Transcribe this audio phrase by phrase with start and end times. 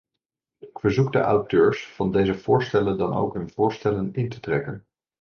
[0.57, 4.85] Ik verzoek de auteurs van deze voorstellen dan ook hun voorstellen in te trekken.